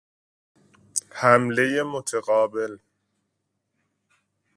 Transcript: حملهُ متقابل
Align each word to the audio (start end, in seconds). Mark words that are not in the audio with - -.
حملهُ 1.17 1.83
متقابل 1.93 2.79